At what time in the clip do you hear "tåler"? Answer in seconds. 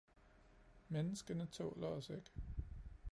1.51-1.87